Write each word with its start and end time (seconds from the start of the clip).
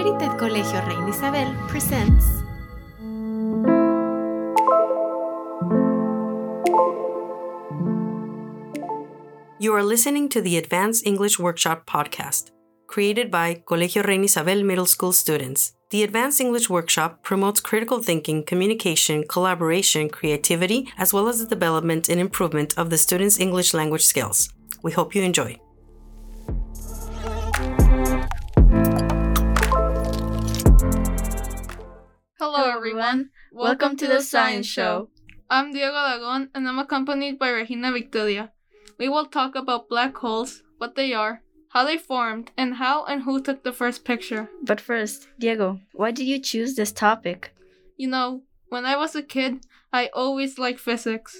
Emerita 0.00 0.34
Colegio 0.38 0.80
Reina 0.86 1.10
Isabel 1.10 1.54
presents 1.68 2.24
You 9.58 9.74
are 9.74 9.82
listening 9.82 10.30
to 10.30 10.40
the 10.40 10.56
Advanced 10.56 11.06
English 11.06 11.38
Workshop 11.38 11.84
podcast, 11.84 12.50
created 12.86 13.30
by 13.30 13.62
Colegio 13.66 14.02
Reina 14.02 14.24
Isabel 14.24 14.62
Middle 14.62 14.86
School 14.86 15.12
students. 15.12 15.74
The 15.90 16.02
Advanced 16.02 16.40
English 16.40 16.70
Workshop 16.70 17.22
promotes 17.22 17.60
critical 17.60 18.02
thinking, 18.02 18.42
communication, 18.42 19.24
collaboration, 19.28 20.08
creativity, 20.08 20.88
as 20.96 21.12
well 21.12 21.28
as 21.28 21.40
the 21.40 21.46
development 21.46 22.08
and 22.08 22.18
improvement 22.18 22.72
of 22.78 22.88
the 22.88 22.96
students' 22.96 23.38
English 23.38 23.74
language 23.74 24.06
skills. 24.06 24.48
We 24.82 24.92
hope 24.92 25.14
you 25.14 25.22
enjoy. 25.22 25.60
Everyone. 32.80 33.28
Welcome 33.52 33.94
to 33.98 34.06
the 34.06 34.22
Science 34.22 34.66
Show. 34.66 35.10
I'm 35.50 35.70
Diego 35.70 35.94
Aragon, 35.94 36.48
and 36.54 36.66
I'm 36.66 36.78
accompanied 36.78 37.38
by 37.38 37.50
Regina 37.50 37.92
Victoria. 37.92 38.52
We 38.98 39.06
will 39.06 39.26
talk 39.26 39.54
about 39.54 39.90
black 39.90 40.16
holes, 40.16 40.62
what 40.78 40.94
they 40.94 41.12
are, 41.12 41.42
how 41.68 41.84
they 41.84 41.98
formed, 41.98 42.52
and 42.56 42.76
how 42.76 43.04
and 43.04 43.24
who 43.24 43.42
took 43.42 43.64
the 43.64 43.74
first 43.74 44.02
picture. 44.06 44.48
But 44.62 44.80
first, 44.80 45.28
Diego, 45.38 45.78
why 45.92 46.12
did 46.12 46.24
you 46.24 46.38
choose 46.40 46.74
this 46.74 46.90
topic? 46.90 47.52
You 47.98 48.08
know, 48.08 48.44
when 48.70 48.86
I 48.86 48.96
was 48.96 49.14
a 49.14 49.22
kid, 49.22 49.66
I 49.92 50.08
always 50.14 50.58
liked 50.58 50.80
physics. 50.80 51.36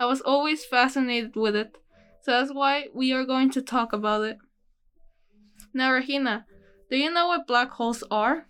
I 0.00 0.06
was 0.06 0.22
always 0.22 0.64
fascinated 0.64 1.36
with 1.36 1.54
it. 1.54 1.76
So 2.22 2.30
that's 2.30 2.54
why 2.54 2.86
we 2.94 3.12
are 3.12 3.26
going 3.26 3.50
to 3.50 3.60
talk 3.60 3.92
about 3.92 4.22
it. 4.22 4.38
Now, 5.74 5.92
Regina, 5.92 6.46
do 6.90 6.96
you 6.96 7.10
know 7.12 7.26
what 7.26 7.46
black 7.46 7.72
holes 7.72 8.02
are? 8.10 8.46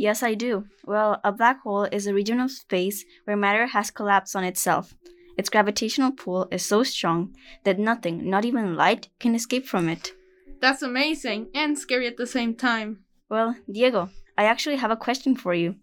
Yes, 0.00 0.22
I 0.22 0.32
do. 0.32 0.64
Well, 0.86 1.20
a 1.22 1.30
black 1.30 1.60
hole 1.60 1.82
is 1.82 2.06
a 2.06 2.14
region 2.14 2.40
of 2.40 2.50
space 2.50 3.04
where 3.24 3.36
matter 3.36 3.66
has 3.66 3.90
collapsed 3.90 4.34
on 4.34 4.44
itself. 4.44 4.94
Its 5.36 5.50
gravitational 5.50 6.10
pull 6.10 6.48
is 6.50 6.64
so 6.64 6.82
strong 6.82 7.36
that 7.64 7.78
nothing, 7.78 8.30
not 8.30 8.46
even 8.46 8.76
light, 8.76 9.08
can 9.18 9.34
escape 9.34 9.66
from 9.66 9.90
it. 9.90 10.12
That's 10.58 10.80
amazing 10.80 11.48
and 11.54 11.78
scary 11.78 12.06
at 12.06 12.16
the 12.16 12.26
same 12.26 12.54
time. 12.54 13.04
Well, 13.28 13.56
Diego, 13.70 14.08
I 14.38 14.44
actually 14.44 14.76
have 14.76 14.90
a 14.90 14.96
question 14.96 15.36
for 15.36 15.52
you. 15.52 15.74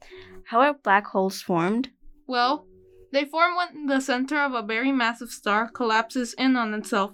How 0.45 0.61
are 0.61 0.73
black 0.73 1.05
holes 1.05 1.39
formed? 1.39 1.89
Well, 2.25 2.65
they 3.11 3.23
form 3.23 3.55
when 3.55 3.85
the 3.85 4.01
center 4.01 4.39
of 4.39 4.55
a 4.55 4.63
very 4.63 4.91
massive 4.91 5.29
star 5.29 5.69
collapses 5.69 6.33
in 6.39 6.55
on 6.55 6.73
itself, 6.73 7.13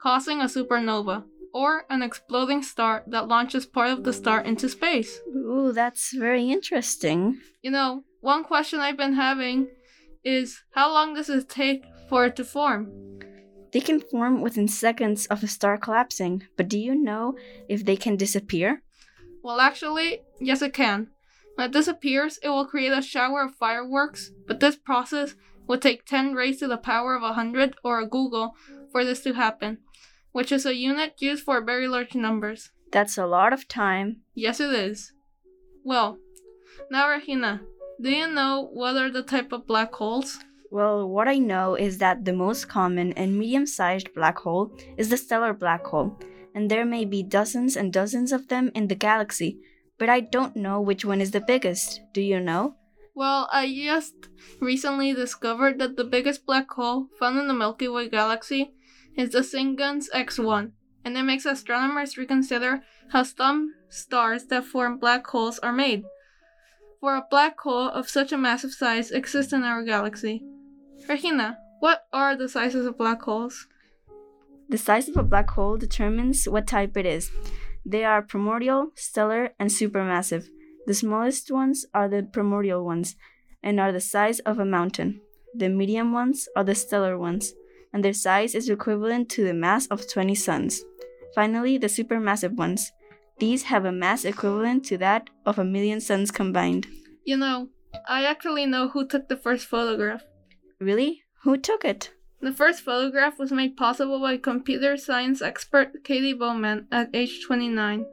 causing 0.00 0.40
a 0.40 0.44
supernova, 0.44 1.24
or 1.54 1.86
an 1.88 2.02
exploding 2.02 2.62
star 2.62 3.04
that 3.06 3.28
launches 3.28 3.64
part 3.64 3.90
of 3.90 4.02
the 4.02 4.12
star 4.12 4.40
into 4.40 4.68
space. 4.68 5.20
Ooh, 5.28 5.72
that's 5.72 6.12
very 6.12 6.50
interesting. 6.50 7.40
You 7.62 7.70
know, 7.70 8.02
one 8.20 8.42
question 8.44 8.80
I've 8.80 8.96
been 8.96 9.14
having 9.14 9.68
is 10.24 10.62
how 10.72 10.92
long 10.92 11.14
does 11.14 11.30
it 11.30 11.48
take 11.48 11.84
for 12.08 12.26
it 12.26 12.36
to 12.36 12.44
form? 12.44 12.90
They 13.72 13.80
can 13.80 14.00
form 14.00 14.40
within 14.40 14.68
seconds 14.68 15.26
of 15.26 15.42
a 15.42 15.48
star 15.48 15.78
collapsing, 15.78 16.42
but 16.56 16.68
do 16.68 16.78
you 16.78 16.94
know 16.94 17.36
if 17.68 17.84
they 17.84 17.96
can 17.96 18.16
disappear? 18.16 18.82
Well, 19.42 19.60
actually, 19.60 20.20
yes, 20.40 20.60
it 20.62 20.74
can. 20.74 21.08
When 21.54 21.68
it 21.68 21.72
disappears, 21.72 22.38
it 22.42 22.48
will 22.48 22.66
create 22.66 22.92
a 22.92 23.02
shower 23.02 23.42
of 23.42 23.54
fireworks, 23.54 24.32
but 24.46 24.58
this 24.58 24.76
process 24.76 25.34
would 25.68 25.82
take 25.82 26.04
10 26.04 26.34
raised 26.34 26.60
to 26.60 26.68
the 26.68 26.76
power 26.76 27.14
of 27.14 27.22
100 27.22 27.76
or 27.84 28.00
a 28.00 28.08
googol 28.08 28.52
for 28.90 29.04
this 29.04 29.22
to 29.22 29.34
happen, 29.34 29.78
which 30.34 30.50
is 30.50 30.66
a 30.66 30.74
unit 30.74 31.14
used 31.20 31.44
for 31.44 31.64
very 31.64 31.86
large 31.86 32.16
numbers. 32.16 32.72
That's 32.90 33.16
a 33.16 33.24
lot 33.24 33.52
of 33.52 33.68
time. 33.68 34.22
Yes, 34.34 34.58
it 34.58 34.72
is. 34.74 35.12
Well, 35.84 36.18
now, 36.90 37.08
Regina, 37.08 37.60
do 38.02 38.10
you 38.10 38.26
know 38.26 38.68
what 38.72 38.96
are 38.96 39.10
the 39.10 39.22
type 39.22 39.52
of 39.52 39.64
black 39.68 39.94
holes? 39.94 40.40
Well, 40.72 41.08
what 41.08 41.28
I 41.28 41.38
know 41.38 41.76
is 41.76 41.98
that 41.98 42.24
the 42.24 42.32
most 42.32 42.68
common 42.68 43.12
and 43.12 43.38
medium 43.38 43.64
sized 43.64 44.12
black 44.12 44.38
hole 44.38 44.76
is 44.98 45.08
the 45.08 45.16
stellar 45.16 45.54
black 45.54 45.86
hole, 45.86 46.18
and 46.52 46.68
there 46.68 46.84
may 46.84 47.04
be 47.04 47.22
dozens 47.22 47.76
and 47.76 47.92
dozens 47.92 48.32
of 48.32 48.48
them 48.48 48.72
in 48.74 48.88
the 48.88 48.96
galaxy, 48.96 49.60
but 50.00 50.08
I 50.08 50.18
don't 50.18 50.56
know 50.56 50.80
which 50.80 51.04
one 51.04 51.20
is 51.20 51.30
the 51.30 51.46
biggest. 51.46 52.00
Do 52.12 52.20
you 52.20 52.40
know? 52.40 52.74
Well, 53.14 53.48
I 53.52 53.72
just 53.72 54.14
recently 54.60 55.12
discovered 55.12 55.78
that 55.78 55.96
the 55.96 56.02
biggest 56.02 56.44
black 56.44 56.68
hole 56.72 57.06
found 57.20 57.38
in 57.38 57.46
the 57.46 57.54
Milky 57.54 57.86
Way 57.86 58.08
galaxy 58.08 58.72
is 59.16 59.30
the 59.30 59.42
Cygnus 59.42 60.08
X1, 60.10 60.72
and 61.04 61.16
it 61.16 61.22
makes 61.22 61.46
astronomers 61.46 62.16
reconsider 62.16 62.82
how 63.10 63.22
some 63.22 63.74
stars 63.88 64.46
that 64.46 64.64
form 64.64 64.98
black 64.98 65.26
holes 65.26 65.58
are 65.60 65.72
made. 65.72 66.04
For 67.00 67.16
a 67.16 67.26
black 67.30 67.60
hole 67.60 67.88
of 67.88 68.08
such 68.08 68.32
a 68.32 68.38
massive 68.38 68.72
size 68.72 69.10
exists 69.10 69.52
in 69.52 69.62
our 69.62 69.84
galaxy. 69.84 70.42
Regina, 71.08 71.58
what 71.80 72.06
are 72.12 72.34
the 72.34 72.48
sizes 72.48 72.86
of 72.86 72.96
black 72.96 73.22
holes? 73.22 73.68
The 74.68 74.78
size 74.78 75.08
of 75.08 75.16
a 75.16 75.22
black 75.22 75.50
hole 75.50 75.76
determines 75.76 76.48
what 76.48 76.66
type 76.66 76.96
it 76.96 77.04
is. 77.04 77.30
They 77.84 78.04
are 78.04 78.22
primordial, 78.22 78.92
stellar, 78.94 79.50
and 79.58 79.68
supermassive. 79.68 80.48
The 80.86 80.94
smallest 80.94 81.50
ones 81.50 81.84
are 81.92 82.08
the 82.08 82.22
primordial 82.22 82.84
ones 82.84 83.16
and 83.62 83.78
are 83.78 83.92
the 83.92 84.00
size 84.00 84.40
of 84.40 84.58
a 84.58 84.64
mountain. 84.64 85.20
The 85.54 85.68
medium 85.68 86.12
ones 86.12 86.48
are 86.56 86.64
the 86.64 86.74
stellar 86.74 87.18
ones, 87.18 87.52
and 87.94 88.04
their 88.04 88.12
size 88.12 88.54
is 88.54 88.68
equivalent 88.68 89.30
to 89.30 89.44
the 89.44 89.54
mass 89.54 89.86
of 89.86 90.10
20 90.10 90.34
suns. 90.34 90.82
Finally, 91.34 91.78
the 91.78 91.86
supermassive 91.86 92.56
ones. 92.56 92.92
These 93.38 93.64
have 93.64 93.84
a 93.84 93.92
mass 93.92 94.24
equivalent 94.24 94.84
to 94.86 94.98
that 94.98 95.30
of 95.46 95.58
a 95.58 95.64
million 95.64 96.00
suns 96.00 96.30
combined. 96.30 96.88
You 97.24 97.36
know, 97.36 97.68
I 98.08 98.24
actually 98.24 98.66
know 98.66 98.88
who 98.88 99.06
took 99.06 99.28
the 99.28 99.36
first 99.36 99.66
photograph. 99.66 100.24
Really? 100.80 101.22
Who 101.44 101.56
took 101.56 101.84
it? 101.84 102.10
The 102.40 102.52
first 102.52 102.82
photograph 102.82 103.38
was 103.38 103.52
made 103.52 103.76
possible 103.76 104.20
by 104.20 104.36
computer 104.38 104.96
science 104.96 105.40
expert 105.40 106.04
Katie 106.04 106.34
Bowman 106.34 106.88
at 106.90 107.10
age 107.14 107.44
29. 107.46 108.06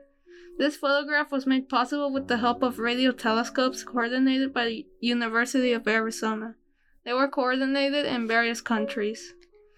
This 0.57 0.77
photograph 0.77 1.31
was 1.31 1.47
made 1.47 1.69
possible 1.69 2.13
with 2.13 2.27
the 2.27 2.37
help 2.37 2.61
of 2.61 2.77
radio 2.77 3.11
telescopes 3.11 3.83
coordinated 3.83 4.53
by 4.53 4.65
the 4.65 4.85
University 4.99 5.73
of 5.73 5.87
Arizona. 5.87 6.55
They 7.03 7.13
were 7.13 7.27
coordinated 7.27 8.05
in 8.05 8.27
various 8.27 8.61
countries. 8.61 9.33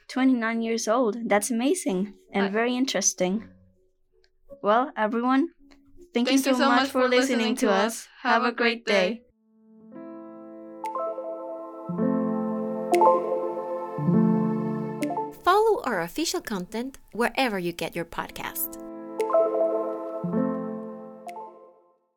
29 0.07 0.61
years 0.61 0.87
old. 0.87 1.17
That's 1.25 1.51
amazing 1.51 2.13
and 2.31 2.51
very 2.51 2.75
interesting. 2.75 3.47
Well, 4.61 4.91
everyone, 4.95 5.49
thank, 6.13 6.27
Thank 6.27 6.45
you 6.45 6.53
so, 6.53 6.69
much, 6.69 6.89
for 6.89 7.07
listening 7.07 7.55
to 7.57 7.69
us. 7.69 8.07
Have 8.21 8.43
a 8.43 8.51
great 8.51 8.85
day. 8.85 9.21
Follow 15.43 15.81
our 15.83 16.01
official 16.01 16.39
content 16.39 16.99
wherever 17.11 17.59
you 17.59 17.73
get 17.73 17.95
your 17.95 18.05
podcast. 18.05 18.82